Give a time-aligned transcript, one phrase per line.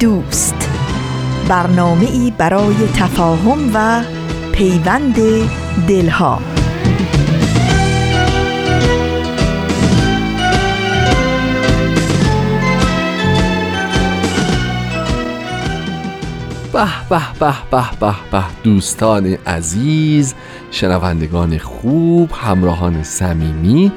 [0.00, 0.70] دوست.
[1.48, 4.02] برنامه ای برای تفاهم و
[4.52, 5.16] پیوند
[5.88, 6.40] دلها.
[16.72, 18.42] به به به به به به.
[18.62, 20.34] دوستان عزیز
[20.70, 23.92] شنوندگان خوب همراهان صمیمی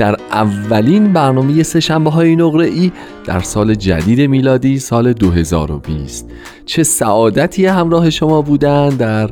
[0.00, 2.92] در اولین برنامه سه شنبه های نقره ای
[3.24, 6.30] در سال جدید میلادی سال 2020
[6.66, 9.30] چه سعادتی همراه شما بودن در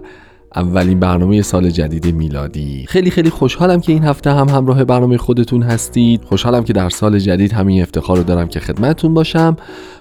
[0.54, 2.84] اولین برنامه سال جدید میلادی.
[2.88, 6.24] خیلی خیلی خوشحالم که این هفته هم همراه برنامه خودتون هستید.
[6.24, 9.56] خوشحالم که در سال جدید همین افتخار رو دارم که خدمتتون باشم.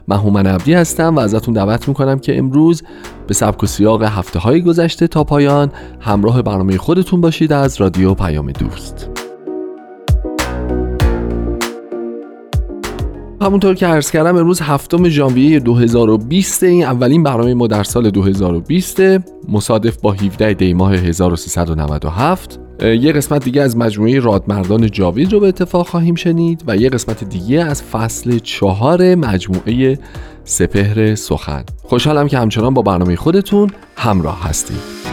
[0.08, 2.84] من هومن عبدی هستم و ازتون دعوت می‌کنم که امروز
[3.28, 8.14] به سبک و سیاق هفته های گذشته تا پایان همراه برنامه خودتون باشید از رادیو
[8.14, 9.17] پیام دوست.
[13.42, 19.02] همونطور که عرض کردم امروز هفتم ژانویه 2020 این اولین برنامه ما در سال 2020
[19.50, 25.48] مصادف با 17 دی ماه 1397 یه قسمت دیگه از مجموعه رادمردان جاوید رو به
[25.48, 30.00] اتفاق خواهیم شنید و یه قسمت دیگه از فصل چهار مجموعه
[30.44, 31.64] سپهر سخن.
[31.84, 35.07] خوشحالم که همچنان با برنامه خودتون همراه هستید.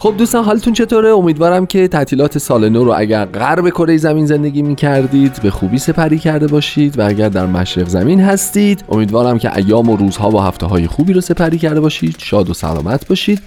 [0.00, 4.62] خب دوستان حالتون چطوره؟ امیدوارم که تعطیلات سال نو رو اگر غرب کره زمین زندگی
[4.62, 9.56] می کردید به خوبی سپری کرده باشید و اگر در مشرق زمین هستید امیدوارم که
[9.56, 13.42] ایام و روزها و هفته های خوبی رو سپری کرده باشید شاد و سلامت باشید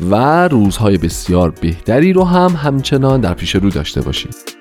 [0.00, 4.57] و روزهای بسیار بهتری رو هم همچنان در پیش رو داشته باشید.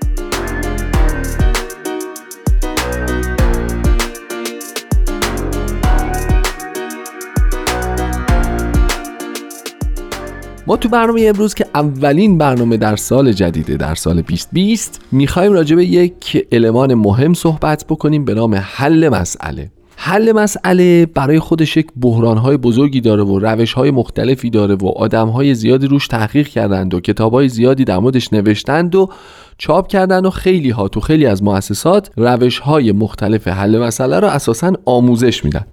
[10.67, 15.75] ما تو برنامه امروز که اولین برنامه در سال جدیده در سال 2020 می‌خوایم راجع
[15.75, 19.71] به یک المان مهم صحبت بکنیم به نام حل مسئله.
[19.97, 25.87] حل مسئله برای خودش یک بحرانهای بزرگی داره و روشهای مختلفی داره و آدمهای زیادی
[25.87, 29.09] روش تحقیق کردند و کتابهای زیادی در موردش نوشتند و
[29.57, 34.27] چاپ کردن و خیلی ها تو خیلی از مؤسسات روش های مختلف حل مسئله رو
[34.27, 35.65] اساسا آموزش میدن.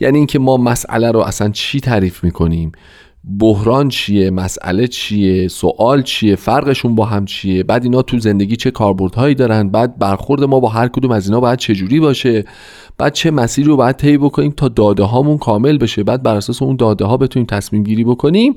[0.00, 2.72] یعنی اینکه ما مسئله رو اصلا چی تعریف می‌کنیم؟
[3.38, 8.70] بحران چیه؟ مسئله چیه؟ سوال چیه؟ فرقشون با هم چیه؟ بعد اینا تو زندگی چه
[8.70, 12.44] کاربردهایی دارن؟ بعد برخورد ما با هر کدوم از اینا باید چه جوری باشه؟
[12.98, 16.62] بعد چه مسیری رو باید طی بکنیم تا داده هامون کامل بشه؟ بعد بر اساس
[16.62, 18.54] اون داده ها بتونیم تصمیم گیری بکنیم؟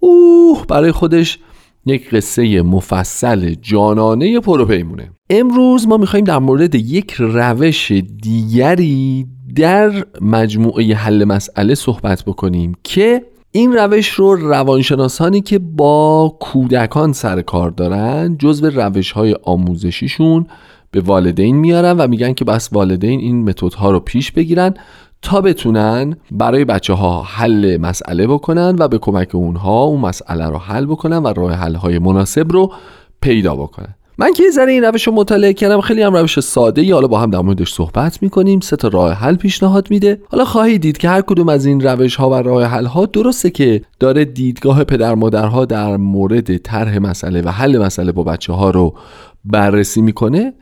[0.00, 1.38] اوه برای خودش
[1.86, 5.10] یک قصه مفصل جانانه پروپیمونه.
[5.30, 7.92] امروز ما می‌خوایم در مورد یک روش
[8.22, 9.26] دیگری
[9.56, 13.22] در مجموعه حل مسئله صحبت بکنیم که
[13.52, 20.46] این روش رو روانشناسانی که با کودکان سر کار دارن جزو روش های آموزشیشون
[20.90, 24.74] به والدین میارن و میگن که بس والدین این متد ها رو پیش بگیرن
[25.22, 30.58] تا بتونن برای بچه ها حل مسئله بکنن و به کمک اونها اون مسئله رو
[30.58, 32.72] حل بکنن و راه حل های مناسب رو
[33.20, 33.94] پیدا بکنن.
[34.20, 36.92] من که یه ذره این روش رو مطالعه کردم خیلی هم روش ساده ای.
[36.92, 38.60] حالا با هم در موردش صحبت می‌کنیم.
[38.60, 40.20] سه تا راه حل پیشنهاد میده.
[40.30, 43.50] حالا خواهید دید که هر کدوم از این روش ها و راه حل ها درسته
[43.50, 48.70] که داره دیدگاه پدر مادرها در مورد طرح مسئله و حل مسئله با بچه ها
[48.70, 48.94] رو
[49.44, 50.52] بررسی می‌کنه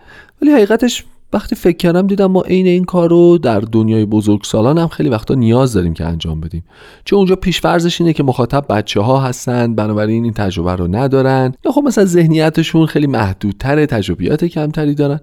[0.42, 4.88] ولی حقیقتش وقتی فکر کردم دیدم ما عین این کار رو در دنیای بزرگسالان هم
[4.88, 6.64] خیلی وقتا نیاز داریم که انجام بدیم.
[7.04, 11.54] چون اونجا پیشفرزش اینه که مخاطب بچه ها هستن بنابراین این تجربه رو ندارن.
[11.64, 15.20] یا خب مثلا ذهنیتشون خیلی محدودتر تجربیات کمتری دارن.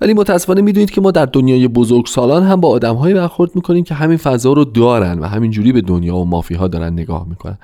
[0.00, 4.16] ولی متاسفانه می‌دونید که ما در دنیای بزرگسالان هم با آدمهایی برخورد می‌کنیم که همین
[4.16, 7.58] فضا رو دارن و همینجوری به دنیا و مافی ها دارن نگاه می‌کنن.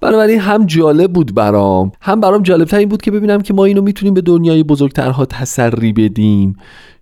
[0.00, 1.92] بنابراین هم جالب بود برام.
[2.00, 5.92] هم برام جالب این بود که ببینم که ما اینو می‌تونیم به دنیای بزرگترها تسری
[5.92, 6.56] بدیم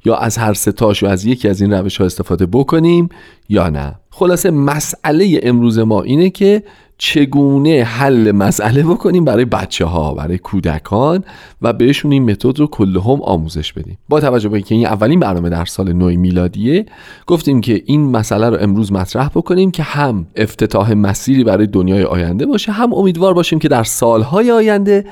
[0.04, 3.08] یا از هر ستاش و از یکی از این روش ها استفاده بکنیم
[3.48, 3.94] یا نه.
[4.18, 6.62] خلاصه مسئله امروز ما اینه که
[6.98, 11.24] چگونه حل مسئله بکنیم برای بچه ها برای کودکان
[11.62, 13.98] و بهشون این متد رو کلهم آموزش بدیم.
[14.08, 16.86] با توجه به اینکه این اولین برنامه در سال نو میلادیه
[17.26, 22.46] گفتیم که این مسئله رو امروز مطرح بکنیم که هم افتتاح مسیری برای دنیای آینده
[22.46, 25.04] باشه هم امیدوار باشیم که در سالهای آینده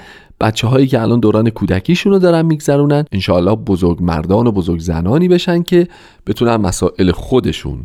[0.44, 5.28] بچه هایی که الان دوران کودکیشون رو دارن میگذرونن انشاءالله بزرگ مردان و بزرگ زنانی
[5.28, 5.88] بشن که
[6.26, 7.84] بتونن مسائل خودشون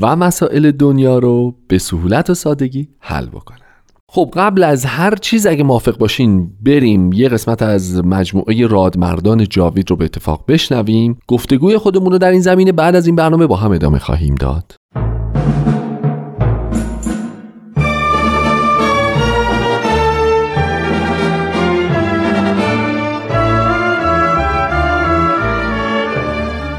[0.00, 3.58] و مسائل دنیا رو به سهولت و سادگی حل بکنن.
[4.08, 9.90] خب قبل از هر چیز اگه موافق باشین بریم یه قسمت از مجموعه رادمردان جاوید
[9.90, 11.18] رو به اتفاق بشنویم.
[11.28, 14.75] گفتگوی خودمون رو در این زمینه بعد از این برنامه با هم ادامه خواهیم داد.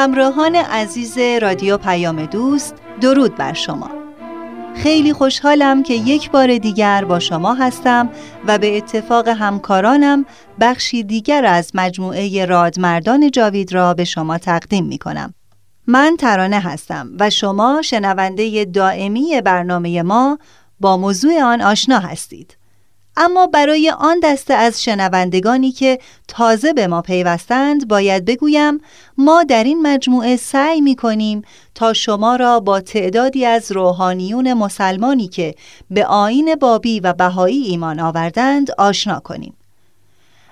[0.00, 3.90] همراهان عزیز رادیو پیام دوست درود بر شما
[4.76, 8.08] خیلی خوشحالم که یک بار دیگر با شما هستم
[8.46, 10.26] و به اتفاق همکارانم
[10.60, 15.34] بخشی دیگر از مجموعه رادمردان جاوید را به شما تقدیم می کنم.
[15.86, 20.38] من ترانه هستم و شما شنونده دائمی برنامه ما
[20.80, 22.56] با موضوع آن آشنا هستید.
[23.22, 28.80] اما برای آن دسته از شنوندگانی که تازه به ما پیوستند باید بگویم
[29.18, 31.42] ما در این مجموعه سعی می کنیم
[31.74, 35.54] تا شما را با تعدادی از روحانیون مسلمانی که
[35.90, 39.54] به آین بابی و بهایی ایمان آوردند آشنا کنیم.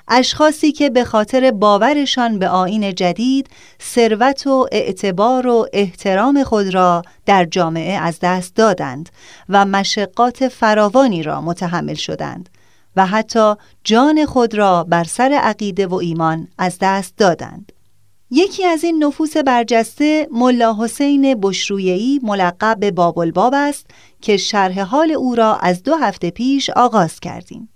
[0.09, 3.49] اشخاصی که به خاطر باورشان به آین جدید
[3.83, 9.09] ثروت و اعتبار و احترام خود را در جامعه از دست دادند
[9.49, 12.49] و مشقات فراوانی را متحمل شدند
[12.99, 13.55] و حتی
[13.85, 17.73] جان خود را بر سر عقیده و ایمان از دست دادند.
[18.31, 23.87] یکی از این نفوس برجسته ملا حسین بشرویهی ملقب به باب است
[24.21, 27.69] که شرح حال او را از دو هفته پیش آغاز کردیم.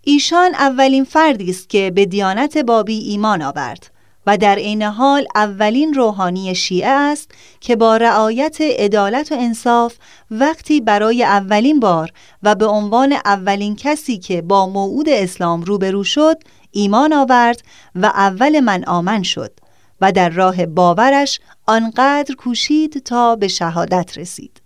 [0.00, 3.90] ایشان اولین فردی است که به دیانت بابی ایمان آورد
[4.26, 7.30] و در عین حال اولین روحانی شیعه است
[7.60, 9.94] که با رعایت عدالت و انصاف
[10.30, 12.10] وقتی برای اولین بار
[12.42, 16.36] و به عنوان اولین کسی که با موعود اسلام روبرو شد
[16.70, 17.62] ایمان آورد
[17.94, 19.52] و اول من آمن شد
[20.00, 24.60] و در راه باورش آنقدر کوشید تا به شهادت رسید.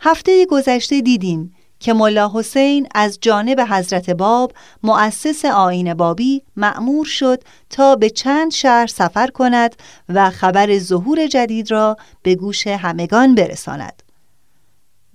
[0.00, 7.42] هفته گذشته دیدیم که ملا حسین از جانب حضرت باب مؤسس آین بابی مأمور شد
[7.70, 9.76] تا به چند شهر سفر کند
[10.08, 14.02] و خبر ظهور جدید را به گوش همگان برساند.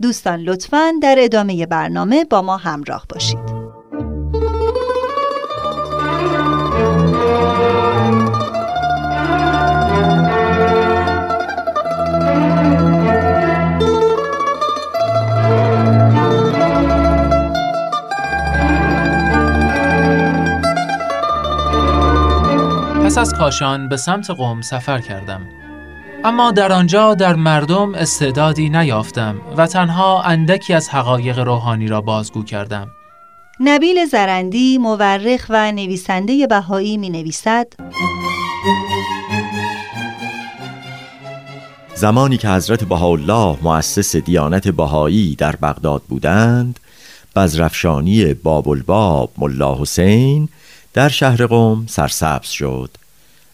[0.02, 3.65] دوستان لطفاً در ادامه برنامه با ما همراه باشید.
[23.16, 25.42] پس از کاشان به سمت قوم سفر کردم.
[26.24, 32.44] اما در آنجا در مردم استعدادی نیافتم و تنها اندکی از حقایق روحانی را بازگو
[32.44, 32.88] کردم.
[33.60, 37.68] نبیل زرندی مورخ و نویسنده بهایی می نویسد
[41.96, 46.80] زمانی که حضرت بهاءالله مؤسس دیانت بهایی در بغداد بودند
[47.36, 50.50] بزرفشانی باب الباب ملا حسین
[50.94, 53.05] در شهر قم سرسبز شد.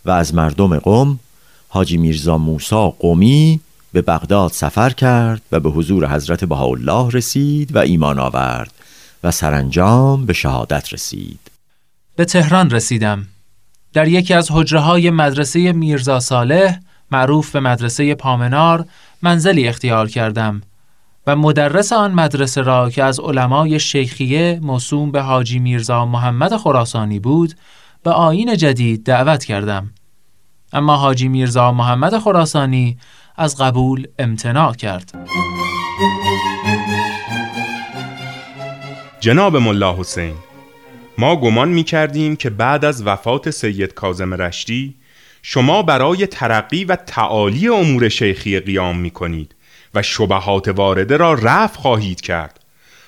[0.06, 1.20] و از مردم قم
[1.70, 3.60] حاجی میرزا موسا قومی
[3.94, 8.72] به بغداد سفر کرد و به حضور حضرت بهاءالله رسید و ایمان آورد
[9.24, 11.40] و سرانجام به شهادت رسید.
[12.16, 13.28] به تهران رسیدم.
[13.94, 16.80] در یکی از حجره های مدرسه میرزا صالح
[17.12, 18.86] معروف به مدرسه پامنار
[19.22, 20.62] منزلی اختیار کردم
[21.28, 27.20] و مدرس آن مدرسه را که از علمای شیخیه موسوم به حاجی میرزا محمد خراسانی
[27.20, 27.54] بود
[28.04, 29.94] به آین جدید دعوت کردم.
[30.74, 32.98] اما حاجی میرزا محمد خراسانی
[33.36, 35.30] از قبول امتناع کرد.
[39.20, 40.34] جناب ملا حسین
[41.18, 44.96] ما گمان می کردیم که بعد از وفات سید کازم رشتی
[45.42, 49.56] شما برای ترقی و تعالی امور شیخی قیام می کنید
[49.94, 52.60] و شبهات وارده را رفع خواهید کرد.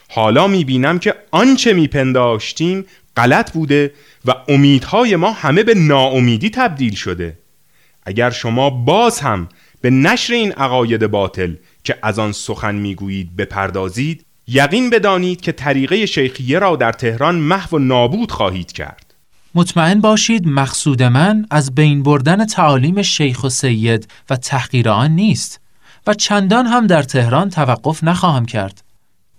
[0.09, 2.85] حالا می بینم که آنچه می پنداشتیم
[3.17, 3.93] غلط بوده
[4.25, 7.38] و امیدهای ما همه به ناامیدی تبدیل شده.
[8.05, 9.50] اگر شما باز هم
[9.82, 16.05] به نشر این عقاید باطل که از آن سخن می‌گویید بپردازید یقین بدانید که طریقه
[16.05, 19.13] شیخیه را در تهران محو و نابود خواهید کرد.
[19.55, 25.60] مطمئن باشید مقصود من از بین بردن تعالیم شیخ و سید و تحقیر آن نیست
[26.08, 28.82] و چندان هم در تهران توقف نخواهم کرد.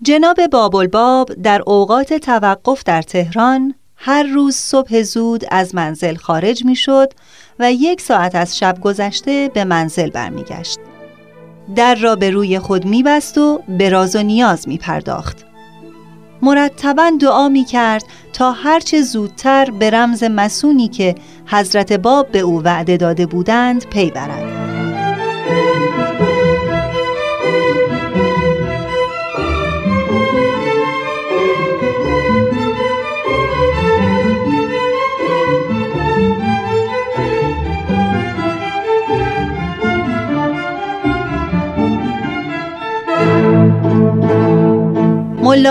[0.05, 6.77] جناب بابالباب در اوقات توقف در تهران هر روز صبح زود از منزل خارج می
[6.77, 7.13] شد
[7.59, 10.79] و یک ساعت از شب گذشته به منزل برمیگشت.
[11.77, 15.45] در را به روی خود می بست و به راز و نیاز می پرداخت.
[16.43, 21.15] مرتبا دعا می کرد تا هرچه زودتر به رمز مسونی که
[21.47, 24.64] حضرت باب به او وعده داده بودند پی برد.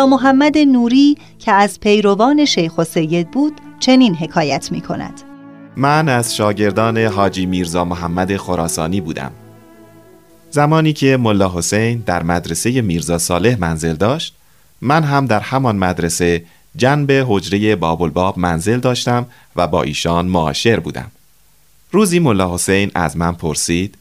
[0.04, 5.22] ملا محمد نوری که از پیروان شیخ و سید بود چنین حکایت می کند
[5.78, 9.32] من از شاگردان حاجی میرزا محمد خراسانی بودم.
[10.52, 14.36] زمانی که ملا حسین در مدرسه میرزا صالح منزل داشت
[14.82, 16.46] من هم در همان مدرسه
[16.76, 21.12] جنب حجره بابالباب منزل داشتم و با ایشان معاشر بودم.
[21.92, 23.98] روزی ملا حسین از من پرسید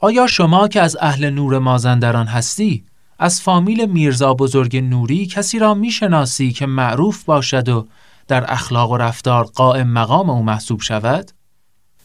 [0.00, 2.82] آیا شما که از اهل نور مازندران هستی
[3.18, 7.86] از فامیل میرزا بزرگ نوری کسی را می‌شناسی که معروف باشد و
[8.28, 11.30] در اخلاق و رفتار قائم مقام او محسوب شود؟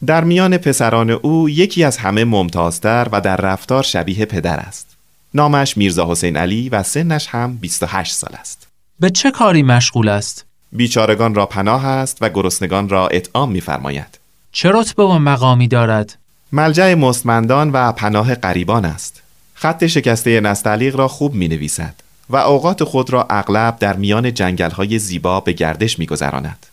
[0.06, 4.96] در میان پسران او یکی از همه ممتازتر و در رفتار شبیه پدر است.
[5.34, 8.66] نامش میرزا حسین علی و سنش هم 28 سال است.
[9.00, 14.18] به چه کاری مشغول است؟ بیچارگان را پناه است و گرسنگان را اطعام میفرماید.
[14.52, 16.18] چه رتبه و مقامی دارد؟
[16.52, 19.22] ملجع مستمندان و پناه غریبان است.
[19.62, 21.94] خط شکسته نستعلیق را خوب می نویسد
[22.30, 26.66] و اوقات خود را اغلب در میان جنگل های زیبا به گردش می گذراند.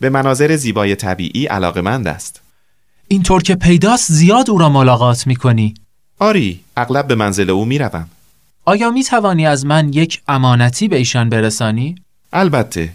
[0.00, 2.40] به مناظر زیبای طبیعی علاقمند است.
[3.08, 5.74] اینطور که پیداست زیاد او را ملاقات می کنی.
[6.18, 8.08] آری، اغلب به منزل او می روم.
[8.64, 11.94] آیا می توانی از من یک امانتی به ایشان برسانی؟
[12.32, 12.92] البته.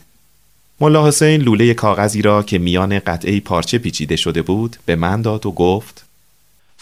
[0.81, 5.45] ملا حسین لوله کاغذی را که میان قطعه پارچه پیچیده شده بود به من داد
[5.45, 6.05] و گفت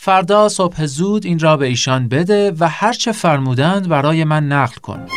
[0.03, 5.07] فردا صبح زود این را به ایشان بده و هرچه فرمودند برای من نقل کن.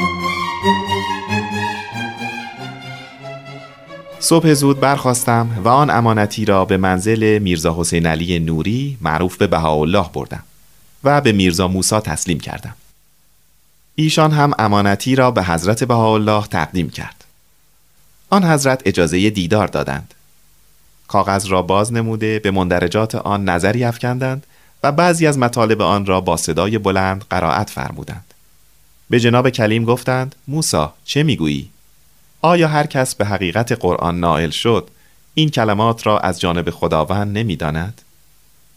[4.20, 9.46] صبح زود برخواستم و آن امانتی را به منزل میرزا حسین علی نوری معروف به
[9.46, 10.42] بهاءالله بردم
[11.04, 12.74] و به میرزا موسا تسلیم کردم.
[13.94, 17.24] ایشان هم امانتی را به حضرت بهاءالله تقدیم کرد.
[18.30, 20.14] آن حضرت اجازه دیدار دادند.
[21.08, 24.46] کاغذ را باز نموده به مندرجات آن نظری افکندند
[24.84, 28.34] و بعضی از مطالب آن را با صدای بلند قرائت فرمودند.
[29.10, 31.70] به جناب کلیم گفتند موسا چه می‌گویی؟
[32.42, 34.88] آیا هر کس به حقیقت قرآن نائل شد
[35.34, 38.02] این کلمات را از جانب خداوند نمی‌داند؟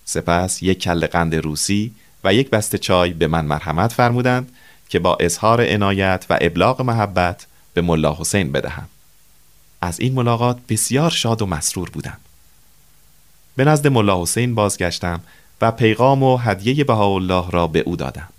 [0.06, 1.92] سپس یک کل قند روسی
[2.24, 4.52] و یک بسته چای به من مرحمت فرمودند
[4.90, 8.88] که با اظهار عنایت و ابلاغ محبت به ملا حسین بدهم.
[9.82, 12.18] از این ملاقات بسیار شاد و مسرور بودم.
[13.56, 15.22] به نزد ملا حسین بازگشتم
[15.62, 18.30] و پیغام و هدیه بهاءالله را به او دادم.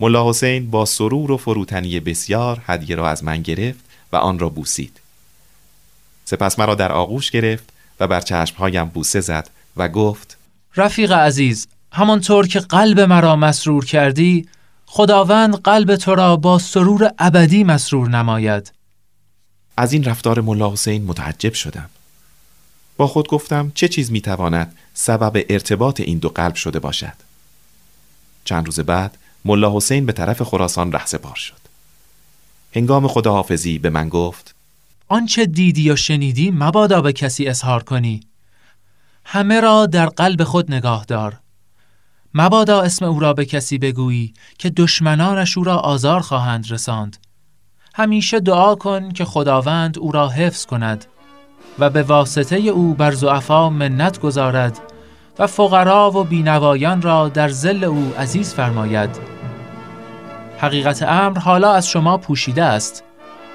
[0.00, 4.48] ملا حسین با سرور و فروتنی بسیار هدیه را از من گرفت و آن را
[4.48, 5.00] بوسید.
[6.24, 7.64] سپس مرا در آغوش گرفت
[8.00, 10.36] و بر چشمهایم بوسه زد و گفت
[10.76, 14.48] رفیق عزیز همانطور که قلب مرا مسرور کردی
[14.86, 18.72] خداوند قلب تو را با سرور ابدی مسرور نماید.
[19.76, 21.90] از این رفتار ملا حسین متعجب شدم.
[22.96, 27.12] با خود گفتم چه چیز می‌تواند سبب ارتباط این دو قلب شده باشد.
[28.44, 31.64] چند روز بعد ملا حسین به طرف خراسان رهسپار شد.
[32.74, 34.54] هنگام خداحافظی به من گفت
[35.08, 38.20] آنچه دیدی و شنیدی مبادا به کسی اظهار کنی.
[39.24, 41.40] همه را در قلب خود نگاه دار.
[42.34, 47.16] مبادا اسم او را به کسی بگویی که دشمنانش او را آزار خواهند رساند.
[47.94, 51.04] همیشه دعا کن که خداوند او را حفظ کند.
[51.78, 54.78] و به واسطه او بر زعفا منت گذارد
[55.38, 59.10] و فقرا و بینوایان را در زل او عزیز فرماید.
[60.58, 63.04] حقیقت امر حالا از شما پوشیده است.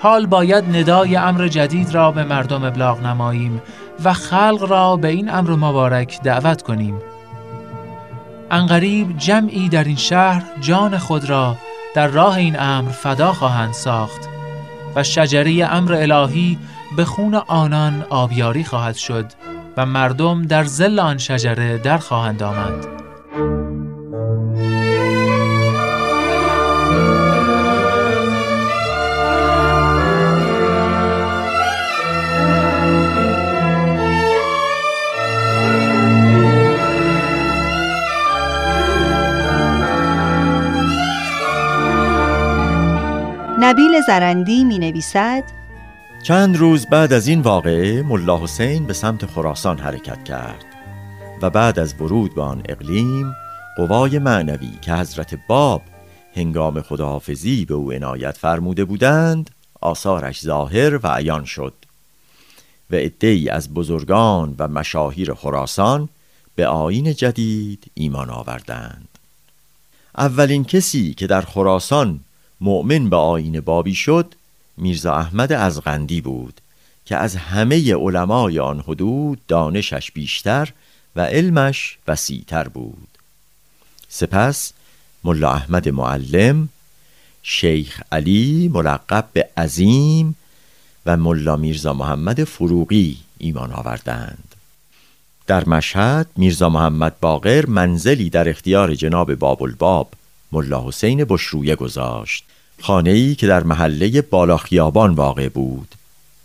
[0.01, 3.61] حال باید ندای امر جدید را به مردم ابلاغ نماییم
[4.03, 6.95] و خلق را به این امر مبارک دعوت کنیم.
[8.51, 11.55] انقریب جمعی در این شهر جان خود را
[11.95, 14.29] در راه این امر فدا خواهند ساخت
[14.95, 16.57] و شجره امر الهی
[16.97, 19.25] به خون آنان آبیاری خواهد شد
[19.77, 22.99] و مردم در زل آن شجره در خواهند آمد.
[43.59, 45.43] نبیل زرندی می نویسد
[46.23, 50.65] چند روز بعد از این واقعه ملا حسین به سمت خراسان حرکت کرد
[51.41, 53.35] و بعد از ورود به آن اقلیم
[53.77, 55.81] قوای معنوی که حضرت باب
[56.35, 59.49] هنگام خداحافظی به او عنایت فرموده بودند
[59.81, 61.73] آثارش ظاهر و عیان شد
[62.91, 66.09] و عدهای از بزرگان و مشاهیر خراسان
[66.55, 69.07] به آین جدید ایمان آوردند.
[70.17, 72.19] اولین کسی که در خراسان
[72.61, 74.35] مؤمن به آین بابی شد
[74.79, 76.61] میرزا احمد از غندی بود
[77.05, 80.73] که از همه علمای آن حدود دانشش بیشتر
[81.15, 83.07] و علمش وسیعتر بود.
[84.09, 84.73] سپس
[85.23, 86.69] ملا احمد معلم
[87.43, 90.35] شیخ علی ملقب به عظیم
[91.05, 94.55] و ملا میرزا محمد فروغی ایمان آوردند.
[95.47, 100.13] در مشهد میرزا محمد باقر منزلی در اختیار جناب باب الباب
[100.51, 102.45] ملا حسین بشرویه گذاشت.
[102.81, 105.95] خانه ای که در محله بالاخیابان واقع بود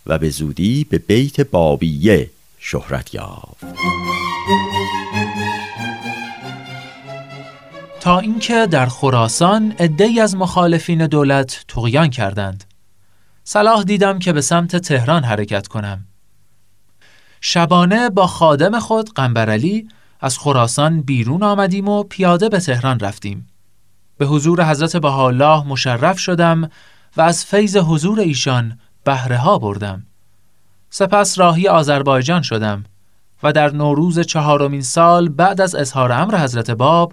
[0.06, 3.64] و به زودی به بیت بابیه شهرت یافت.
[8.00, 12.64] تا اینکه در خراسان عدهای از مخالفین دولت تقیان کردند.
[13.44, 16.04] صلاح دیدم که به سمت تهران حرکت کنم.
[17.40, 19.88] شبانه با خادم خود قنبرعلی
[20.20, 23.48] از خراسان بیرون آمدیم و پیاده به تهران رفتیم.
[24.18, 26.70] به حضور حضرت بهاءالله مشرف شدم
[27.16, 30.06] و از فیض حضور ایشان بهره ها بردم.
[30.90, 32.84] سپس راهی آذربایجان شدم
[33.42, 37.12] و در نوروز چهارمین سال بعد از اظهار امر حضرت باب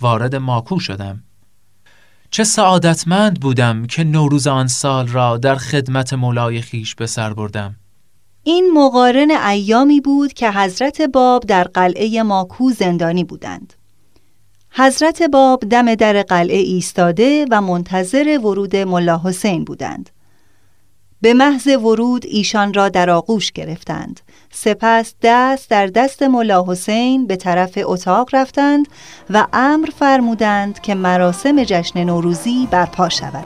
[0.00, 1.22] وارد ماکو شدم.
[2.30, 7.76] چه سعادتمند بودم که نوروز آن سال را در خدمت مولای خیش به سر بردم.
[8.42, 13.74] این مقارن ایامی بود که حضرت باب در قلعه ماکو زندانی بودند.
[14.72, 20.10] حضرت باب دم در قلعه ایستاده و منتظر ورود ملا حسین بودند.
[21.22, 24.20] به محض ورود ایشان را در آغوش گرفتند.
[24.50, 28.88] سپس دست در دست ملا حسین به طرف اتاق رفتند
[29.30, 33.44] و امر فرمودند که مراسم جشن نوروزی برپا شود.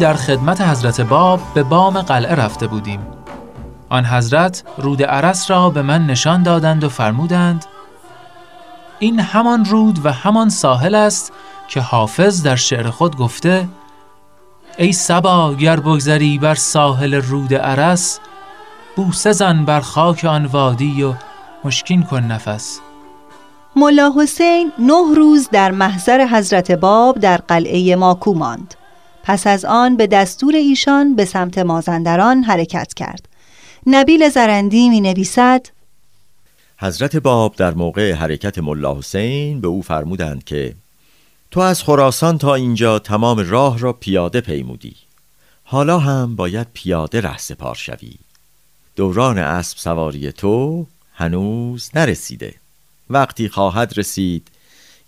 [0.00, 3.00] در خدمت حضرت باب به بام قلعه رفته بودیم.
[3.88, 7.64] آن حضرت رود عرس را به من نشان دادند و فرمودند
[8.98, 11.32] این همان رود و همان ساحل است
[11.68, 13.68] که حافظ در شعر خود گفته
[14.78, 18.20] ای سبا گر بگذری بر ساحل رود عرس
[18.96, 21.14] بوسه زن بر خاک آن وادی و
[21.64, 22.80] مشکین کن نفس.
[23.76, 28.74] ملا حسین نه روز در محضر حضرت باب در قلعه ماکو ماند.
[29.22, 33.28] پس از آن به دستور ایشان به سمت مازندران حرکت کرد.
[33.86, 35.66] نبیل زرندی می نویسد
[36.78, 40.74] حضرت باب در موقع حرکت ملا حسین به او فرمودند که
[41.50, 44.96] تو از خراسان تا اینجا تمام راه را پیاده پیمودی.
[45.64, 48.14] حالا هم باید پیاده ره سپار شوی.
[48.96, 52.54] دوران اسب سواری تو هنوز نرسیده.
[53.10, 54.48] وقتی خواهد رسید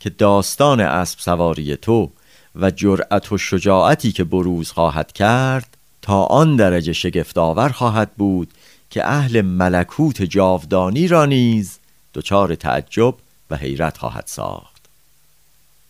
[0.01, 2.11] که داستان اسب سواری تو
[2.57, 8.49] و جرأت و شجاعتی که بروز خواهد کرد تا آن درجه شگفتآور خواهد بود
[8.91, 11.79] که اهل ملکوت جاودانی را نیز
[12.15, 13.15] دچار تعجب
[13.51, 14.83] و حیرت خواهد ساخت.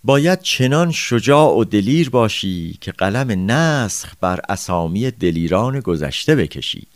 [0.05, 6.87] باید چنان شجاع و دلیر باشی که قلم نسخ بر اسامی دلیران گذشته بکشی.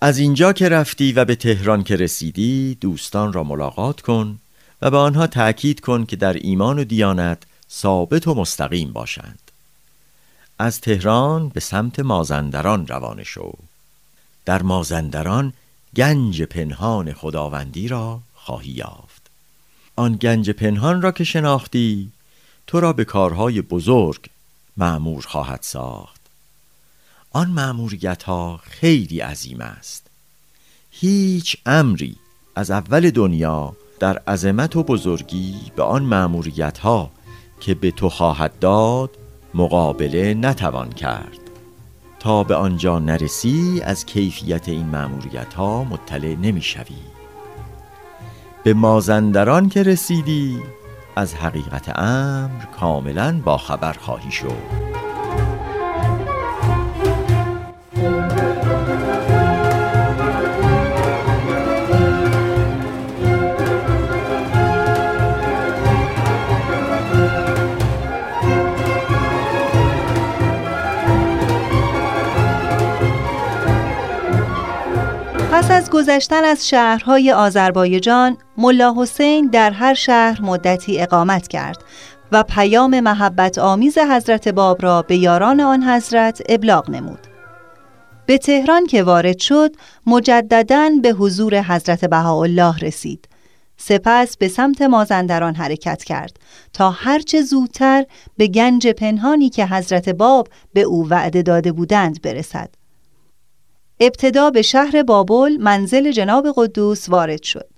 [0.00, 4.38] از اینجا که رفتی و به تهران که رسیدی دوستان را ملاقات کن
[4.82, 9.38] و به آنها تأکید کن که در ایمان و دیانت ثابت و مستقیم باشند.
[10.58, 13.52] از تهران به سمت مازندران روانه شو.
[14.44, 15.52] در مازندران
[15.96, 19.30] گنج پنهان خداوندی را خواهی یافت.
[19.96, 22.12] آن گنج پنهان را که شناختی
[22.66, 24.30] تو را به کارهای بزرگ
[24.76, 26.20] معمور خواهد ساخت.
[27.32, 30.06] آن معموریت ها خیلی عظیم است.
[30.90, 32.16] هیچ امری
[32.54, 37.10] از اول دنیا در عظمت و بزرگی به آن معموریت ها
[37.60, 39.10] که به تو خواهد داد
[39.54, 41.38] مقابله نتوان کرد
[42.20, 46.96] تا به آنجا نرسی از کیفیت این معموریت ها مطلع نمی شوی.
[48.64, 50.58] به مازندران که رسیدی
[51.16, 54.90] از حقیقت امر کاملا با خبر خواهی شد
[75.80, 81.84] از گذشتن از شهرهای آذربایجان ملا حسین در هر شهر مدتی اقامت کرد
[82.32, 87.26] و پیام محبت آمیز حضرت باب را به یاران آن حضرت ابلاغ نمود.
[88.26, 89.70] به تهران که وارد شد
[90.06, 93.28] مجددا به حضور حضرت بهاءالله رسید.
[93.76, 96.36] سپس به سمت مازندران حرکت کرد
[96.72, 98.04] تا هرچه زودتر
[98.36, 102.79] به گنج پنهانی که حضرت باب به او وعده داده بودند برسد.
[104.00, 107.68] ابتدا به شهر بابل منزل جناب قدوس وارد شد.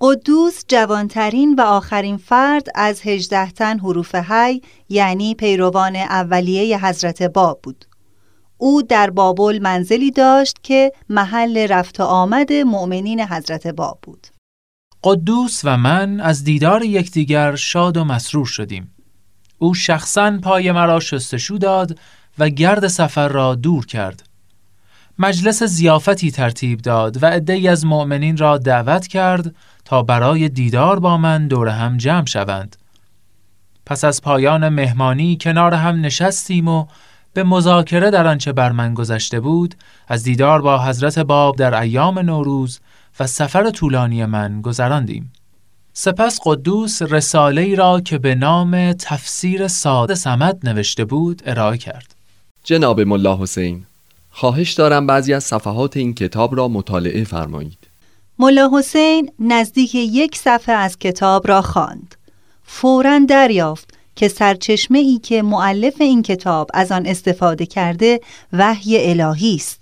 [0.00, 7.60] قدوس جوانترین و آخرین فرد از هجده تن حروف هی یعنی پیروان اولیه حضرت باب
[7.62, 7.84] بود.
[8.58, 14.26] او در بابل منزلی داشت که محل رفت و آمد مؤمنین حضرت باب بود.
[15.04, 18.94] قدوس و من از دیدار یکدیگر شاد و مسرور شدیم.
[19.58, 21.98] او شخصا پای مرا شستشو داد
[22.38, 24.29] و گرد سفر را دور کرد.
[25.22, 29.54] مجلس زیافتی ترتیب داد و عدهای از مؤمنین را دعوت کرد
[29.84, 32.76] تا برای دیدار با من دور هم جمع شوند.
[33.86, 36.86] پس از پایان مهمانی کنار هم نشستیم و
[37.32, 39.74] به مذاکره در آنچه بر من گذشته بود
[40.08, 42.80] از دیدار با حضرت باب در ایام نوروز
[43.20, 45.32] و سفر طولانی من گذراندیم.
[45.92, 52.14] سپس قدوس رساله ای را که به نام تفسیر ساده سمد نوشته بود ارائه کرد.
[52.64, 53.86] جناب ملا حسین
[54.30, 57.78] خواهش دارم بعضی از صفحات این کتاب را مطالعه فرمایید.
[58.38, 62.14] ملا حسین نزدیک یک صفحه از کتاب را خواند.
[62.64, 68.20] فورا دریافت که سرچشمه ای که معلف این کتاب از آن استفاده کرده
[68.52, 69.80] وحی الهی است.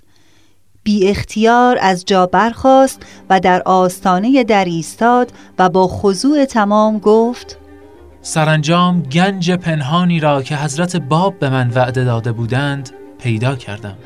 [0.83, 7.59] بی اختیار از جا برخاست و در آستانه در ایستاد و با خضوع تمام گفت
[8.23, 13.97] سرانجام گنج پنهانی را که حضرت باب به من وعده داده بودند پیدا کردم.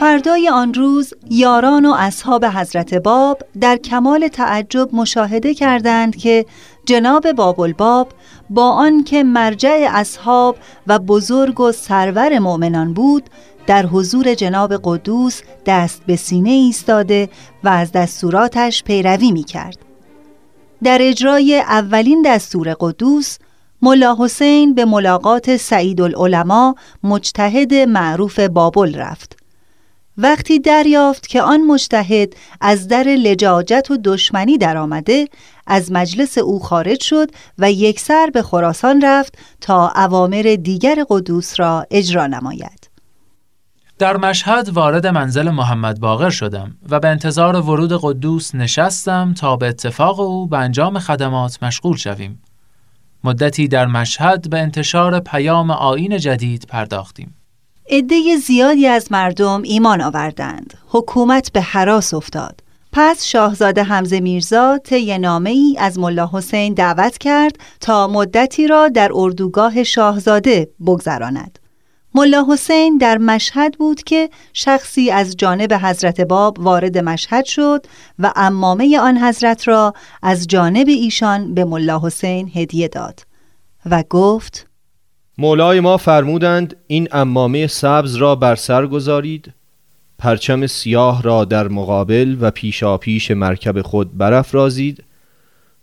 [0.00, 6.46] فردای آن روز یاران و اصحاب حضرت باب در کمال تعجب مشاهده کردند که
[6.86, 8.08] جناب باب الباب
[8.50, 13.30] با آنکه مرجع اصحاب و بزرگ و سرور مؤمنان بود
[13.66, 17.28] در حضور جناب قدوس دست به سینه ایستاده
[17.64, 19.78] و از دستوراتش پیروی می کرد.
[20.82, 23.36] در اجرای اولین دستور قدوس
[23.82, 29.39] ملا حسین به ملاقات سعید العلماء مجتهد معروف بابل رفت
[30.16, 35.28] وقتی دریافت که آن مجتهد از در لجاجت و دشمنی درآمده
[35.66, 41.86] از مجلس او خارج شد و یکسر به خراسان رفت تا اوامر دیگر قدوس را
[41.90, 42.90] اجرا نماید
[44.00, 49.68] در مشهد وارد منزل محمد باقر شدم و به انتظار ورود قدوس نشستم تا به
[49.68, 52.42] اتفاق او به انجام خدمات مشغول شویم.
[53.24, 57.34] مدتی در مشهد به انتشار پیام آین جدید پرداختیم.
[57.92, 60.74] عده زیادی از مردم ایمان آوردند.
[60.88, 62.60] حکومت به حراس افتاد.
[62.92, 68.88] پس شاهزاده حمزه میرزا طی نامه ای از ملا حسین دعوت کرد تا مدتی را
[68.88, 71.58] در اردوگاه شاهزاده بگذراند.
[72.14, 77.86] ملا حسین در مشهد بود که شخصی از جانب حضرت باب وارد مشهد شد
[78.18, 83.20] و امامه آن حضرت را از جانب ایشان به ملا حسین هدیه داد
[83.86, 84.69] و گفت
[85.40, 89.52] مولای ما فرمودند این امامه سبز را بر سر گذارید
[90.18, 95.04] پرچم سیاه را در مقابل و پیشاپیش مرکب خود برافرازید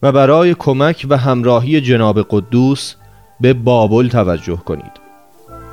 [0.02, 2.96] و برای کمک و همراهی جناب قدوس
[3.40, 4.92] به بابل توجه کنید.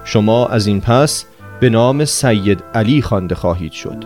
[0.05, 1.25] شما از این پس
[1.61, 4.05] به نام سید علی خوانده خواهید شد.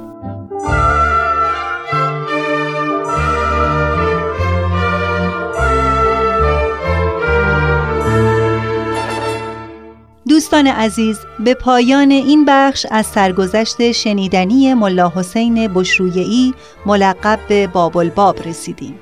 [10.28, 16.54] دوستان عزیز به پایان این بخش از سرگذشت شنیدنی ملا حسین بشرویعی
[16.86, 18.94] ملقب به بابل باب رسیدیم.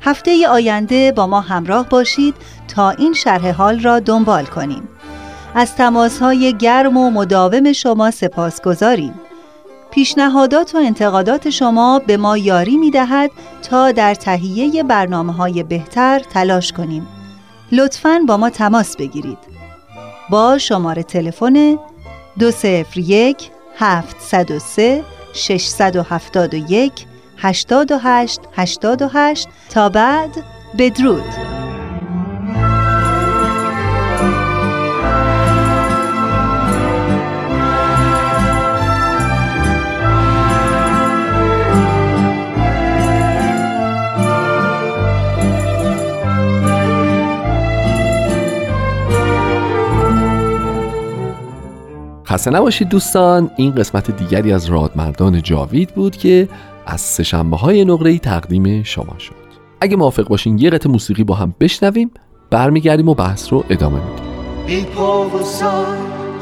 [0.00, 2.34] هفته آینده با ما همراه باشید
[2.68, 4.88] تا این شرح حال را دنبال کنیم.
[5.54, 9.14] از تماسهای گرم و مداوم شما سپاس گذاریم.
[9.90, 13.30] پیشنهادات و انتقادات شما به ما یاری می دهد
[13.70, 17.06] تا در تهیه برنامه های بهتر تلاش کنیم.
[17.72, 19.53] لطفاً با ما تماس بگیرید.
[20.30, 21.78] با شماره تلفن
[22.38, 27.06] 201 703 671
[27.38, 30.30] 828 828 تا بعد
[30.78, 31.53] بدرود.
[52.34, 53.50] خسته نباشید دوستان.
[53.56, 56.48] این قسمت دیگری از رادمردان جاوید بود که
[56.86, 59.34] از سهشنبه های نقره تقدیم شما شد.
[59.80, 62.10] اگه موافق باشین یه قطع موسیقی با هم بشنویم
[62.50, 64.24] برمیگردیم و بحث رو ادامه میدیم.
[64.66, 65.30] بی پا و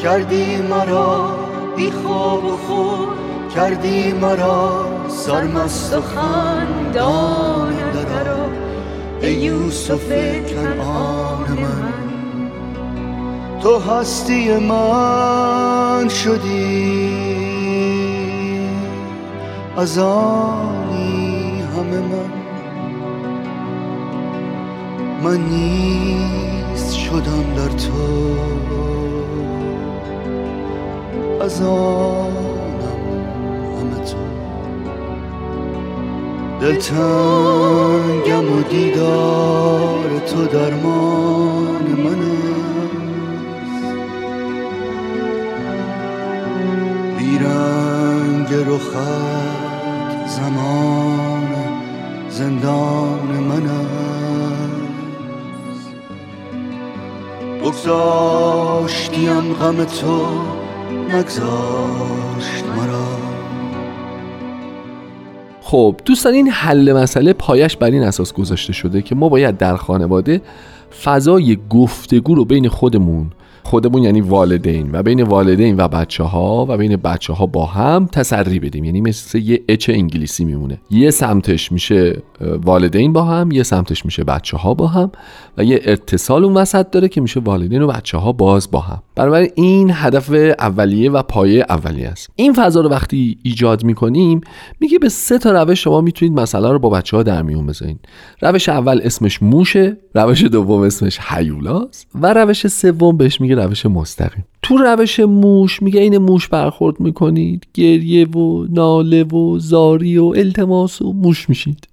[0.03, 1.37] کردی مرا
[1.77, 3.09] بی خواب و خوب
[3.55, 4.85] کردی مرا.
[5.09, 8.47] سرمست و خندان درا
[9.23, 10.09] ای یوسف
[10.53, 11.52] کنعان.
[13.63, 17.09] تو هستی من شدی.
[19.77, 22.31] از آنی همه من.
[25.23, 28.37] من نیست شدم در تو.
[31.41, 33.03] از آنم
[33.79, 34.17] همه تو.
[36.61, 42.42] دلتنگم و دیدار تو درمان منه.
[48.55, 48.97] رخت
[50.27, 51.49] زمان
[52.29, 54.23] زندان من است.
[57.61, 60.27] بگذاشتیم غم تو
[61.09, 63.07] نگذاشت مرا.
[65.61, 69.77] خب دوستان این حل مسئله پایش بر این اساس گذاشته شده که ما باید در
[69.77, 70.41] خانواده
[71.05, 73.31] فضای گفتگو رو بین خودمون
[73.65, 78.07] خودمون یعنی والدین و بین والدین و بچه ها و بین بچه ها با هم
[78.13, 78.85] تسری بدیم.
[78.85, 80.79] یعنی مثل یه اچ انگلیسی میمونه.
[80.91, 85.11] یه سمتش میشه والدین با هم یه سمتش میشه بچه ها با هم
[85.59, 89.03] و یه اتصال اون وسط داره که میشه والدین و بچه ها باز با هم.
[89.15, 92.31] بنابراین این هدف اولیه و پایه اولیه است.
[92.37, 94.41] این فضا رو وقتی ایجاد می‌کنیم
[94.81, 97.99] میگه به سه تا روش شما می‌تونید مسئله رو با بچه ها در میون بذارین.
[98.43, 104.45] روش اول اسمش موشه روش دوم اسمش حیولاست و روش سوم بهش میگه روش مستقیم.
[104.63, 111.03] تو روش موش میگه این موش برخورد می‌کنید گریه و ناله و زاری و التماس
[111.03, 111.89] و موش میشید.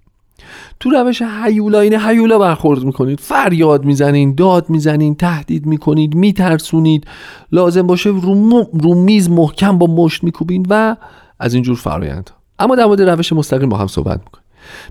[0.79, 3.19] تو روش حیولا این حیولا برخورد می‌کنید.
[3.19, 7.07] فریاد می‌زنین داد می‌زنین تهدید می‌کنید میترسونید.
[7.51, 10.95] لازم باشه رو, رو میز محکم با مشت میکوبین و
[11.39, 12.29] از اینجور فرایند.
[12.59, 14.45] اما در مورد روش مستقیم با هم صحبت می‌کنیم.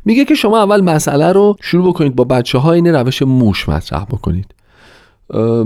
[0.05, 4.05] میگه که شما اول مسئله رو شروع بکنید با بچه ها این روش موش مطرح
[4.05, 4.55] بکنید.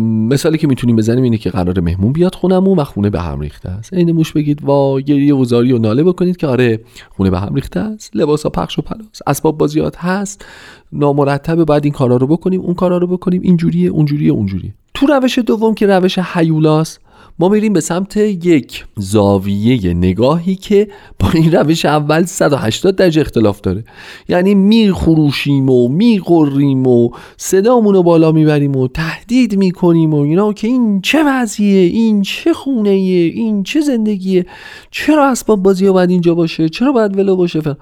[0.01, 3.69] مثالی که می‌تونیم بزنیم اینه که قرار مهمون بیاد خونمون و خونه به هم ریخته
[3.69, 3.95] است.
[3.95, 6.81] عین موش بگید وا گریه و زاری و ناله بکنید که آره
[7.17, 8.17] خونه به هم ریخته است.
[8.17, 9.21] لباسا پخش و پلاس.
[9.27, 10.45] اسباب بازیات هست.
[10.93, 13.43] نامرتبه بعد این کارا رو بکنیم اون کارا رو بکنیم.
[13.43, 14.75] اینجوریه اونجوریه اونجوریه.
[14.95, 17.01] تو روش دوم که روش حیولاست
[17.39, 23.61] ما میریم به سمت یک زاویه نگاهی که با این روش اول 180 درجه اختلاف
[23.61, 23.85] داره.
[24.29, 31.01] یعنی میخروشیم و میقریم و صدامون بالا می‌بریم و تهدید می‌کنیم و اینا که این
[31.01, 34.47] چه وضعیه این چه خونه این چه زندگیه
[34.91, 37.77] چرا اسباب بازی باید اینجا باشه چرا باید ولو باشه؟ فر...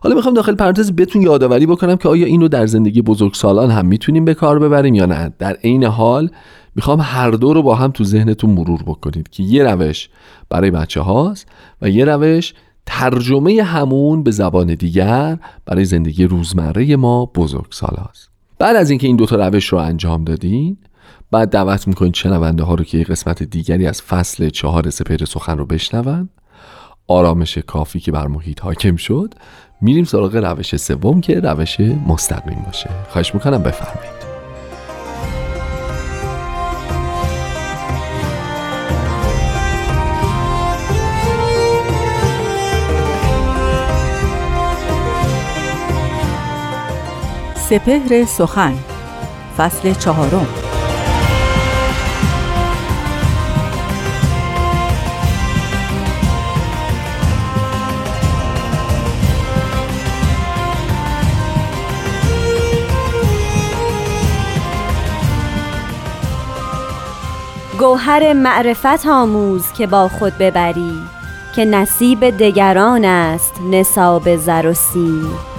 [0.00, 4.24] حالا می‌خوام داخل پرانتز بهتون یادآوری بکنم که آیا اینو در زندگی بزرگسالان هم می‌تونیم
[4.24, 5.32] به کار ببریم یا نه.
[5.38, 6.30] در عین حال
[6.74, 10.08] می‌خوام هر دو رو با هم تو ذهنتون مرور بکنید که یه روش
[10.50, 11.46] برای بچه هاست
[11.82, 12.54] و یه روش
[12.86, 18.28] ترجمه همون به زبان دیگر برای زندگی روزمره ما بزرگ سال هست.
[18.58, 20.76] بعد از اینکه این دوتا روش رو انجام دادین
[21.30, 25.58] بعد دعوت می‌کنید شنونده ها رو که یه قسمت دیگری از فصل چهار سپیر سخن
[25.58, 26.28] رو بشنون.
[27.08, 29.34] آرامش کافی که بر محیط حاکم شد.
[29.80, 32.90] میریم سراغ روش سوم که روش مستقیم باشه.
[33.08, 34.21] خواهش می‌کنم بفرمایید.
[47.72, 48.74] سپهر سخن
[49.58, 50.46] فصل چهارم.
[67.78, 71.02] گوهر معرفت آموز که با خود ببری
[71.56, 75.51] که نصیب دگران است نصاب زر و سیم.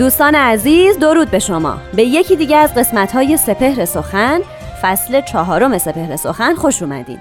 [0.00, 1.78] دوستان عزیز درود به شما.
[1.96, 4.40] به یکی دیگه از قسمت های سپهر سخن
[4.82, 7.18] فصل چهارم سپهر سخن خوش اومدین.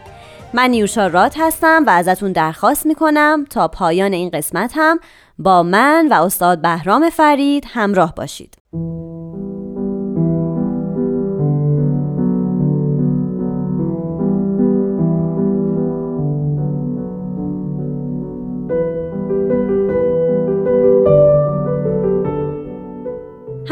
[0.54, 5.00] من نیوشا رات هستم و ازتون درخواست می‌کنم تا پایان این قسمت هم
[5.40, 8.56] با من و استاد بهرام فرید همراه باشید.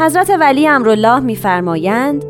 [0.00, 2.24] حضرت ولی امرالله میفرمایند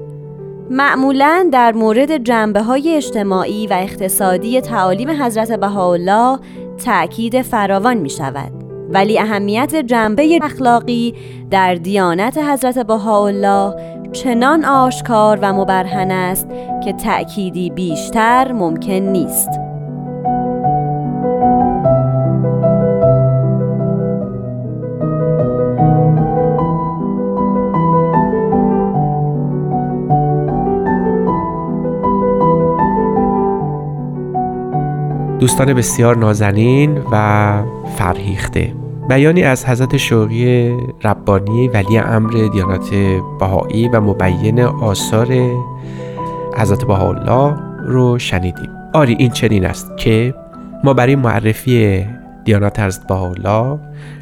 [0.70, 6.38] معمولا در مورد جنبه های اجتماعی و اقتصادی تعالیم حضرت بهاءالله
[6.84, 8.52] تأکید فراوان می شود
[8.90, 11.14] ولی اهمیت جنبه اخلاقی
[11.50, 13.74] در دیانت حضرت بهاءالله
[14.12, 16.48] چنان آشکار و مبرهن است
[16.84, 19.67] که تأکیدی بیشتر ممکن نیست.
[35.40, 37.62] دوستان بسیار نازنین و
[37.96, 38.74] فرهیخته.
[39.08, 42.90] بیانی از حضرت شوقی ربانی ولی امر دیانت
[43.40, 45.26] بهایی و مبین آثار
[46.56, 48.70] حضرت بهاءالله رو شنیدیم.
[48.94, 50.34] آری این چنین است که
[50.84, 52.06] ما برای معرفی
[52.44, 53.78] دیانت حضرت بهاءالله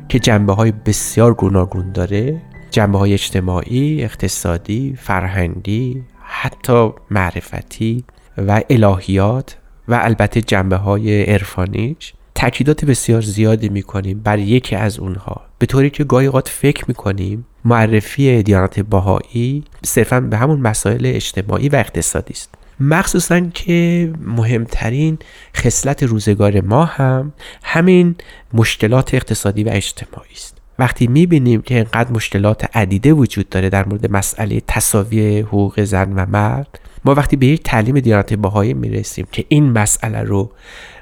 [0.09, 8.05] که جنبه های بسیار گوناگون داره جنبه های اجتماعی، اقتصادی، فرهنگی، حتی معرفتی
[8.39, 9.57] و الهیات
[9.88, 15.40] و البته جنبه های عرفانیش تاکیدات بسیار زیادی می‌کنیم بر یکی از اونها.
[15.59, 21.68] به طوری که گاهی اوقات فکر می‌کنیم معرفی دیانت باهایی صرفا به همون مسائل اجتماعی
[21.68, 22.55] و اقتصادی است.
[22.81, 25.18] مخصوصا که مهمترین
[25.57, 28.14] خصلت روزگار ما هم همین
[28.53, 30.57] مشکلات اقتصادی و اجتماعی است.
[30.79, 36.27] وقتی می‌بینیم که اینقدر مشکلات عدیده وجود داره در مورد مسئله تصاوی حقوق زن و
[36.27, 40.51] مرد ما وقتی به یک تعلیم دیانت باهایی می‌رسیم که این مسئله رو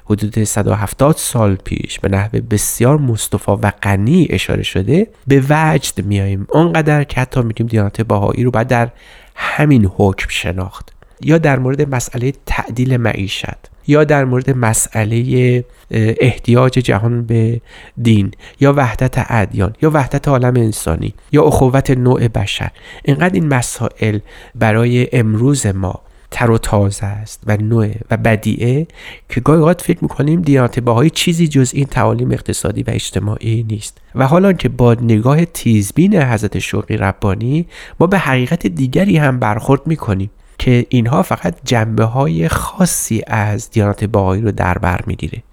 [0.05, 6.47] حدود 170 سال پیش به نحو بسیار مصطفی و غنی اشاره شده به وجد میاییم
[6.49, 8.89] اونقدر که حتی میگیم دیانت باهایی رو بعد در
[9.35, 10.95] همین حکم شناخت.
[11.21, 17.61] یا در مورد مسئله تعدیل معیشت یا در مورد مسئله احتیاج جهان به
[18.01, 22.71] دین یا وحدت ادیان یا وحدت عالم انسانی یا اخوت نوع بشر.
[23.03, 24.19] اینقدر این مسائل
[24.55, 28.87] برای امروز ما تر و تازه است و نوع و بدیعه
[29.29, 34.01] که گاهی اوقات فکر می‌کنیم دیانت باهایی چیزی جز این تعالیم اقتصادی و اجتماعی نیست.
[34.15, 37.65] و حالا که با نگاه تیزبین حضرت شوقی ربانی
[37.99, 44.03] ما به حقیقت دیگری هم برخورد می‌کنیم که اینها فقط جنبه های خاصی از دیانت
[44.03, 45.43] باهایی رو در بر می‌گیره.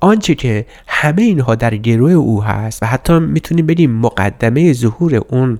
[0.00, 5.56] آنچه که همه اینها در گروه او هست و حتی می‌تونیم بگیم مقدمه ظهور اون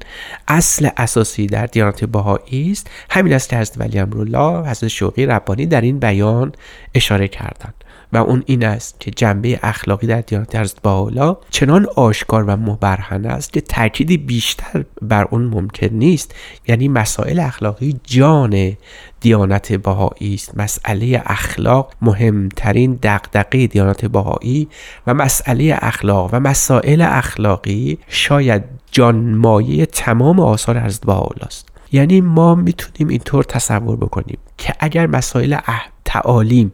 [0.48, 5.66] اصل اساسی در دیانت باهایی است همین است که حضرت ولی امرالله حضرت شوقی ربانی
[5.66, 6.52] در این بیان
[6.94, 7.74] اشاره کردند.
[8.12, 13.26] و اون این است که جنبه اخلاقی در دیانت حضرت بهاءالله چنان آشکار و مبرهن
[13.26, 16.34] است که تأکیدی بیشتر بر اون ممکن نیست.
[16.68, 18.76] یعنی مسائل اخلاقی جان
[19.20, 20.58] دیانت بهایی است.
[20.58, 24.68] مسئله اخلاق مهمترین دغدغه دیانت بهایی
[25.06, 31.68] و مسئله اخلاق و مسائل اخلاقی شاید جانمایه تمام آثار حضرت بهاءالله است.
[31.92, 35.56] یعنی ما می‌تونیم اینطور تصور بکنیم که اگر مسائل
[36.04, 36.72] تعالیم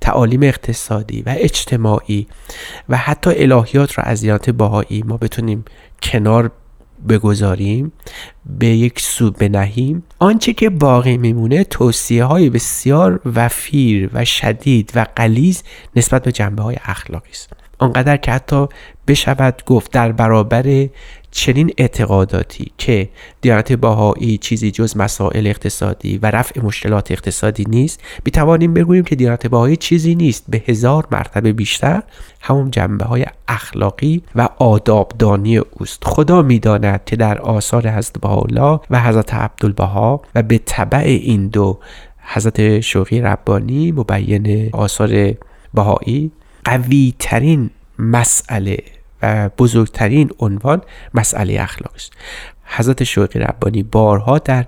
[0.00, 2.26] تعالیم اقتصادی و اجتماعی
[2.88, 5.64] و حتی الهیات را از دیانت باهایی ما بتونیم
[6.02, 6.50] کنار
[7.08, 7.92] بگذاریم
[8.58, 10.02] به یک سو بنهیم.
[10.18, 15.62] آنچه که باقی میمونه توصیه های بسیار وفیر و شدید و قلیز
[15.96, 17.52] نسبت به جنبه های اخلاقی است.
[17.78, 18.66] آنقدر که حتی
[19.08, 20.88] بشود گفت در برابر
[21.30, 23.08] چنین اعتقاداتی که
[23.40, 29.16] دیانت باهایی چیزی جز مسائل اقتصادی و رفع مشکلات اقتصادی نیست می توانیم بگوییم که
[29.16, 30.44] دیانت باهایی چیزی نیست.
[30.48, 32.02] به هزار مرتبه بیشتر
[32.40, 36.04] همون جنبه های اخلاقی و آدابدانی اوست.
[36.04, 41.78] خدا می‌داند که در آثار حضرت بهاءالله و حضرت عبدالبها و به طبع این دو
[42.22, 45.34] حضرت شوقی ربانی مبین آثار
[45.74, 46.32] بهایی
[46.64, 48.78] قوی ترین مسئله
[49.58, 50.82] بزرگترین عنوان
[51.14, 52.12] مسئله اخلاق است
[52.76, 54.66] حضرت شوقی ربانی بارها در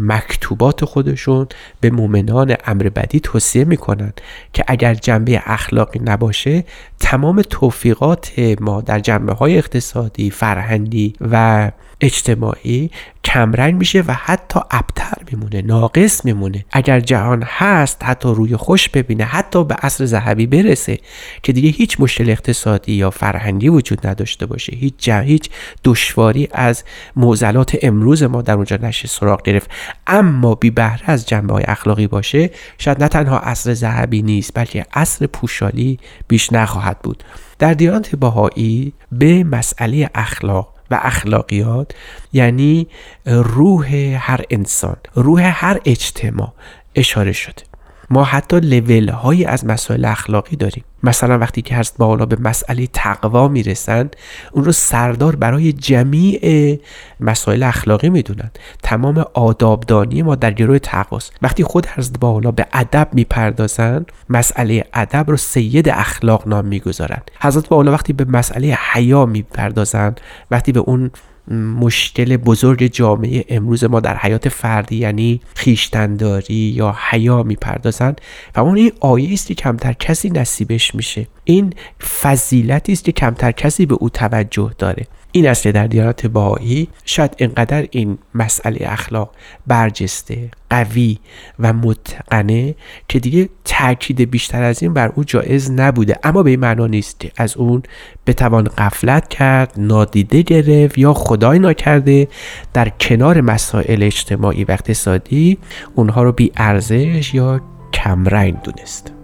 [0.00, 1.46] مکتوبات خودشون
[1.80, 4.20] به مؤمنان امر بدی توصیه می‌کنند
[4.52, 6.64] که اگر جنبه اخلاقی نباشه
[7.00, 11.70] تمام توفیقات ما در جنبه های اقتصادی فرهنگی و
[12.00, 12.90] اجتماعی
[13.24, 16.64] کمرنگ میشه و حتی ابتر میمونه ناقص میمونه.
[16.72, 20.98] اگر جهان هست حتی روی خوش ببینه حتی به عصر ذهبی برسه
[21.42, 24.76] که دیگه هیچ مشکل اقتصادی یا فرهنگی وجود نداشته باشه.
[24.76, 25.50] هیچ هیچ
[25.84, 26.84] دشواری از
[27.16, 29.70] معضلات امروز ما در اونجا نشه سراغ گرفت.
[30.06, 34.86] اما بی بهره از جنبه های اخلاقی باشه شاید نه تنها عصر ذهبی نیست بلکه
[34.92, 37.24] عصر پوشالی بیش نخواهد بود.
[37.58, 41.92] در دیانت باهایی به مسئله اخلاق و اخلاقیات
[42.32, 42.86] یعنی
[43.26, 46.52] روح هر انسان روح هر اجتماع
[46.94, 47.67] اشاره شده.
[48.10, 50.84] ما حتی لول هایی از مسائل اخلاقی داریم.
[51.02, 54.16] مثلا وقتی که هست بالا به مسئله تقوا می‌رسند
[54.52, 56.78] اون رو سردار برای جمیع
[57.20, 58.50] مسائل اخلاقی می‌دونن.
[58.82, 61.32] تمام آدابدانی ما در گروه تقواست.
[61.42, 67.68] وقتی خود حضرت بالا به ادب می‌پردازند مسئله ادب رو سید اخلاق نام می‌گذارند حضرت
[67.68, 71.10] بالا وقتی به مسئله حیا می‌پردازند وقتی به اون
[71.54, 78.20] مشکل بزرگ جامعه امروز ما در حیات فردی یعنی خیشتنداری یا حیا می‌پردازند
[78.56, 81.26] و اون این آیه است که کمتر کسی نصیبش میشه.
[81.44, 81.72] این
[82.20, 85.06] فضیلتی است که کمتر کسی به او توجه داره.
[85.32, 89.30] این است که در دیانت بهایی شاید انقدر این مسئله اخلاق
[89.66, 91.18] برجسته قوی
[91.58, 92.74] و متقنه
[93.08, 96.18] که دیگه تاکید بیشتر از این بر او جایز نبوده.
[96.22, 97.82] اما به این معنا نیست که از اون
[98.26, 102.28] بتوان قفلت کرد نادیده گرفت یا خدای ناکرده.
[102.72, 105.58] در کنار مسائل اجتماعی و اقتصادی
[105.94, 107.60] اونها رو بی ارزش یا
[107.92, 109.17] کمرنگ دونست.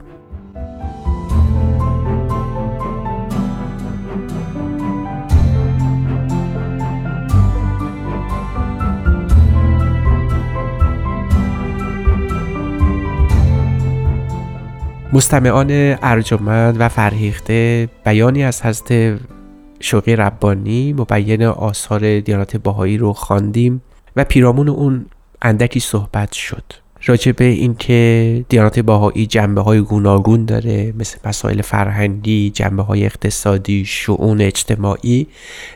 [15.15, 15.69] مستمعان
[16.03, 19.21] ارجمند و فرهیخته بیانی از حضرت
[19.81, 23.83] شوقی ربانی مبین آثار دیانت باهایی رو خواندیم
[24.17, 25.07] و پیرامون اون
[25.43, 26.62] اندکی صحبت شد.
[27.05, 33.85] راجع به اینکه دیانت باهایی جنبه های گوناگون داره مثل مسائل فرهنگی جنبه های اقتصادی
[33.85, 35.27] شعون اجتماعی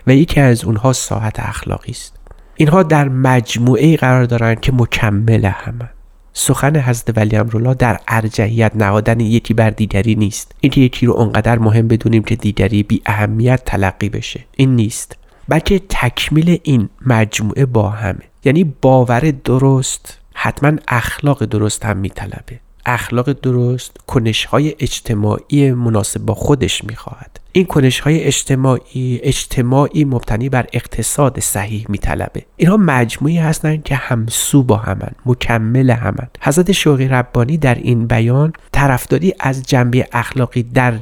[0.06, 2.16] و یکی از اونها ساحت اخلاقی است.
[2.56, 5.90] اینها در مجموعه قرار دارند که مکمل همه
[6.32, 10.54] سخن حضرت ولی امرالله در ارجحیت نهادن یکی بر دیگری نیست.
[10.60, 14.44] اینکه یکی رو اونقدر مهم بدونیم که دیگری بی اهمیت تلقی بشه.
[14.56, 15.16] این نیست.
[15.48, 18.22] بلکه تکمیل این مجموعه با همه.
[18.44, 22.60] یعنی باور درست حتما اخلاق درست هم میطلبه.
[22.88, 27.40] اخلاق درست کنش های اجتماعی مناسب با خودش می‌خواهد.
[27.52, 32.44] این کنش های اجتماعی اجتماعی مبتنی بر اقتصاد صحیح میطلبه.
[32.56, 36.28] اینها مجموعی هستند که همسو با همن مکمل همن.
[36.40, 40.94] حضرت شوقی ربانی در این بیان طرفداری از جنبه اخلاقی در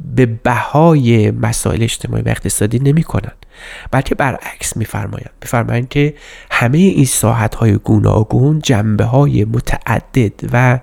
[0.00, 3.46] به بهای مسائل اجتماعی و اقتصادی نمی کنند
[3.90, 5.30] بلکه برعکس میفرمایند.
[5.42, 6.14] میفرمایند که
[6.50, 10.78] همه این ساحت های گوناگون جنبه های متعدد و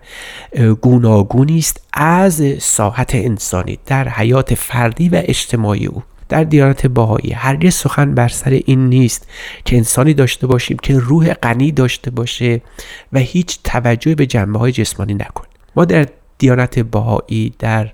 [0.82, 6.04] گوناگونی است از ساحت انسانی در حیات فردی و اجتماعی او.
[6.30, 9.28] در دیانت باهایی هرگز سخن بر سر این نیست
[9.66, 12.62] که انسانی داشته باشیم که روح غنی داشته باشه
[13.14, 16.08] و هیچ توجه به جنبه های جسمانی نکنه ما در
[16.38, 17.92] دیانت باهایی در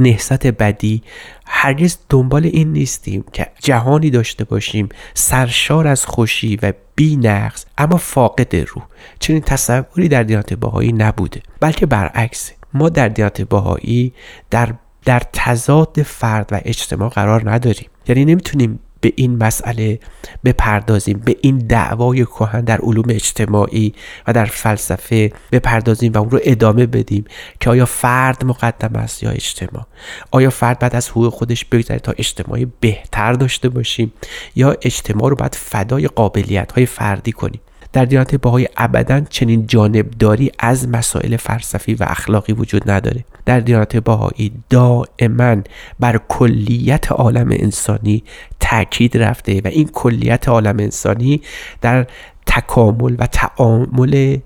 [0.00, 1.02] نهست بدی
[1.46, 7.96] هرگز دنبال این نیستیم که جهانی داشته باشیم سرشار از خوشی و بی نقص اما
[7.96, 8.84] فاقد روح.
[9.18, 14.12] چنین تصوری در دیانت باهایی نبوده بلکه برعکس ما در دیانت باهایی
[14.50, 14.74] در
[15.04, 17.88] در تضاد فرد و اجتماع قرار نداریم.
[18.08, 19.98] یعنی نمی‌تونیم به این مسئله
[20.44, 23.94] بپردازیم به این دعوای کهن در علوم اجتماعی
[24.26, 27.24] و در فلسفه بپردازیم و اون رو ادامه بدیم
[27.60, 29.86] که آیا فرد مقدم است یا اجتماع؟
[30.30, 34.12] آیا فرد بعد از حقوق خودش بگذره تا اجتماعی بهتر داشته باشیم؟
[34.54, 37.60] یا اجتماع رو باید فدای قابلیت های فردی کنیم؟
[37.92, 43.24] در دیانت باهای ابدا چنین جانبداری از مسائل فلسفی و اخلاقی وجود نداره.
[43.50, 45.56] در دیانت بهایی دائما
[46.00, 48.24] بر کلیت عالم انسانی
[48.60, 51.42] تاکید رفته و این کلیت عالم انسانی
[51.80, 52.06] در
[52.46, 54.38] تکامل و تعامل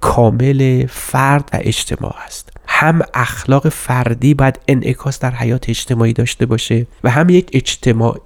[0.00, 2.49] کامل فرد و اجتماع است.
[2.80, 8.20] هم اخلاق فردی باید انعکاس در حیات اجتماعی داشته باشه و هم یک اجتماع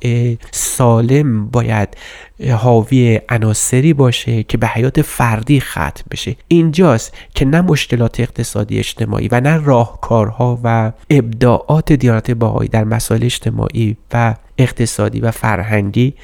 [0.50, 1.88] سالم باید
[2.52, 6.36] حاوی عناصری باشه که به حیات فردی ختم بشه.
[6.48, 13.24] اینجاست که نه مشکلات اقتصادی اجتماعی و نه راهکارها و ابداعات دیانت باهایی در مسائل
[13.24, 16.14] اجتماعی و اقتصادی و فرهنگی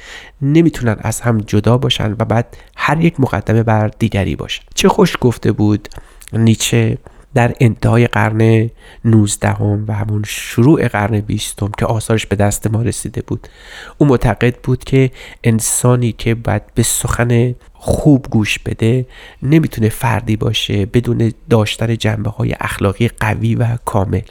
[0.41, 4.63] نمی‌تونن از هم جدا باشن و بعد هر یک مقدمه بر دیگری باشن.
[4.75, 5.89] چه خوش گفته بود
[6.33, 6.97] نیچه
[7.33, 8.69] در انتهای قرن
[9.05, 9.55] 19
[9.87, 13.47] و همون شروع قرن 20 که آثارش به دست ما رسیده بود.
[13.97, 15.11] او معتقد بود که
[15.43, 19.05] انسانی که باید به سخن خوب گوش بده
[19.43, 24.21] نمی‌تونه فردی باشه بدون داشتن جنبه های اخلاقی قوی و کامل.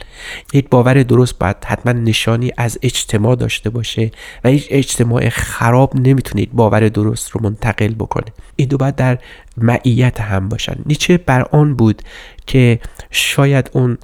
[0.53, 4.11] یک باور درست باید حتما نشانی از اجتماع داشته باشه
[4.45, 8.33] و هیچ اجتماع خراب نمی‌تونه باور درست رو منتقل بکنه.
[8.57, 9.19] این دو باید در
[9.57, 10.77] معیت هم باشن.
[10.87, 12.03] نیچه بر آن بود
[12.47, 12.81] که
[13.11, 13.99] شاید اون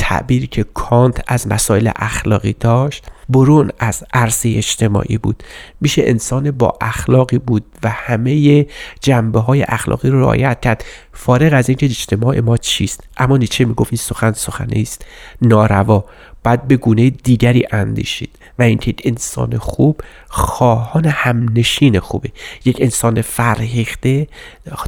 [0.00, 5.42] تعبیری که کانت از مسائل اخلاقی داشت برون از عرصه اجتماعی بود.
[5.80, 8.66] میشه انسان با اخلاقی بود و همه
[9.00, 10.84] جنبه های اخلاقی رو رعایت کرد.
[11.12, 15.04] فارغ از اینکه اجتماع ما چیست اما نیچه می‌گفت این سخن سخنی است
[15.42, 16.04] ناروا
[16.42, 22.30] بعد به گونه دیگری اندیشید و اینکه انسان خوب خواهان همنشین خوبه.
[22.64, 24.26] یک انسان فرهیخته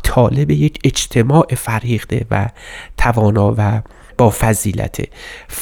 [0.03, 2.49] طالب یک اجتماع فرهیخته و
[2.99, 3.83] توانا و
[4.23, 5.09] با فضیلت.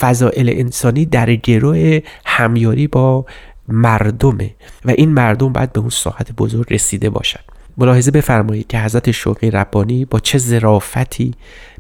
[0.01, 3.27] فضائل انسانی در گروه همیاری با
[3.69, 4.51] مردمه
[4.85, 7.41] و این مردم باید به اون ساحت بزرگ رسیده باشد
[7.79, 11.35] ملاحظه بفرمایید که حضرت شوقی ربانی با چه ظرافتی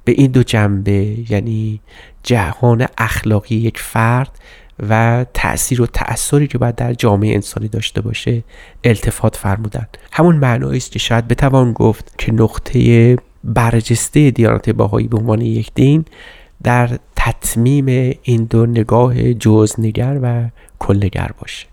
[0.04, 1.80] به این دو جنبه یعنی
[2.22, 4.30] جهان اخلاقی یک فرد
[4.88, 8.42] و تأثیر و تأثیری که باید در جامعه انسانی داشته باشه
[8.84, 15.16] التفات فرمودن همون معنایی است که شاید بتوان گفت که نقطه برجسته دیانت باهایی به
[15.16, 16.04] عنوان یک دین
[16.64, 20.48] در تطمیم این دو نگاه جزنگر و
[20.78, 21.66] کلنگر باشه.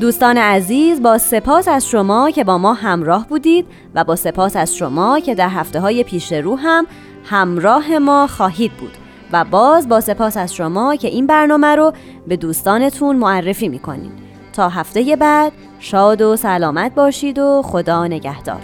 [0.00, 4.76] دوستان عزیز با سپاس از شما که با ما همراه بودید و با سپاس از
[4.76, 6.86] شما که در هفته های پیش رو هم
[7.24, 9.01] همراه ما خواهید بود.
[9.32, 11.92] و باز با سپاس از شما که این برنامه رو
[12.26, 14.12] به دوستانتون معرفی می‌کنید
[14.52, 18.60] تا هفته بعد شاد و سلامت باشید و خدا نگهدار.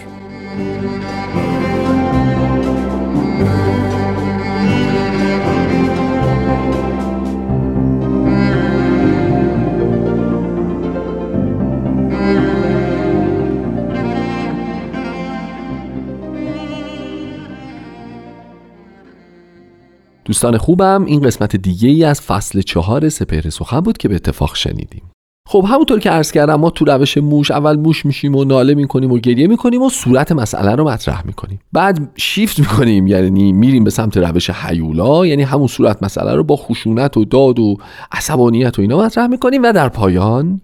[20.29, 24.57] دوستان خوبم این قسمت دیگه ای از فصل چهار سپهر سخن بود که به اتفاق
[24.57, 25.03] شنیدیم.
[25.47, 29.13] خب همونطور که عرض کردم ما تو روش موش اول موش میشیم و ناله می‌کنیم
[29.13, 31.59] و گریه می‌کنیم و صورت مسئله رو مطرح می‌کنیم.
[31.73, 36.57] بعد شیفت می‌کنیم یعنی میریم به سمت روش حیولا یعنی همون صورت مسئله رو با
[36.57, 37.77] خشونت و داد و
[38.13, 40.61] عصبانیت و اینا مطرح می‌کنیم و در پایان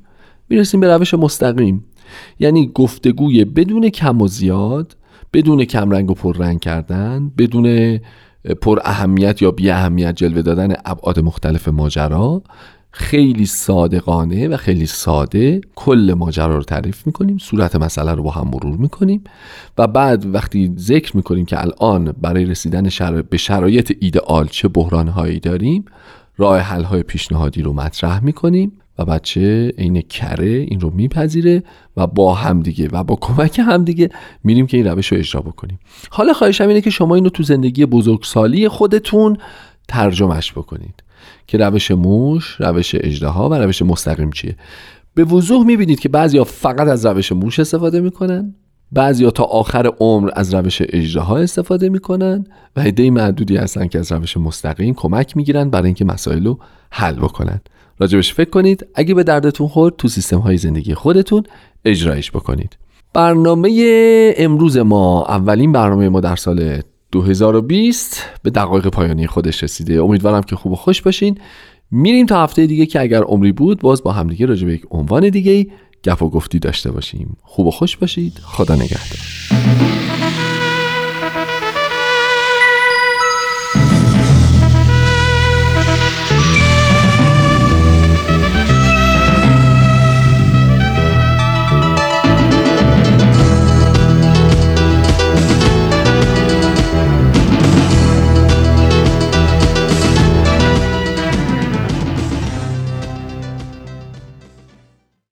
[0.49, 1.85] می‌رسیم به روش مستقیم.
[2.39, 4.97] یعنی گفتگوی بدون کم و زیاد
[5.33, 7.99] بدون کم رنگ و پر رنگ کردن بدون
[8.61, 12.43] پر اهمیت یا بی اهمیت جلوه دادن ابعاد مختلف ماجرا
[12.91, 18.49] خیلی صادقانه و خیلی ساده کل ماجرا رو تعریف می‌کنیم صورت مسئله رو با هم
[18.49, 19.25] مرور می‌کنیم
[19.79, 23.23] و بعد وقتی ذکر می‌کنیم که الان برای رسیدن شر...
[23.23, 25.85] به شرایط ایدئال چه بحرانهایی داریم
[26.37, 31.63] راه حل های پیشنهادی رو مطرح می‌کنیم و بچه عین کره این رو میپذیره
[31.97, 34.11] و با همدیگه و با کمک همدیگه
[34.45, 35.79] میریم که این روش رو اجرا بکنیم.
[36.11, 39.37] حالا خواهشم اینه که شما اینو تو زندگی بزرگسالی خودتون
[39.89, 41.03] ترجمهش بکنید
[41.47, 44.57] که روش موش، روش اجدها و روش مستقیم چیه.
[45.15, 48.55] به وضوح می‌بینید که بعضیا فقط از روش موش استفاده می‌کنن
[48.93, 54.13] بعضیا تا آخر عمر از روش اجدها استفاده می‌کنن و عده معدودی هستن که از
[54.13, 56.59] روش مستقیم کمک می‌گیرن برای اینکه مسائل رو
[56.91, 57.61] حل بکنن.
[57.99, 58.87] راجبش فکر کنید.
[58.95, 61.43] اگه به دردتون خورد تو سیستم های زندگی خودتون
[61.85, 62.77] اجرایش بکنید.
[63.13, 66.81] برنامه امروز ما اولین برنامه ما در سال
[67.13, 70.03] 2020 به دقایق پایانی خودش رسیده.
[70.03, 71.39] امیدوارم که خوب و خوش باشین.
[71.91, 75.29] میریم تا هفته دیگه که اگر عمری بود باز با همدیگه راجع به یک عنوان
[75.29, 75.67] دیگه
[76.05, 77.37] گپ و گفتی داشته باشیم.
[77.43, 78.39] خوب و خوش باشید.
[78.43, 80.04] خدا نگهدار.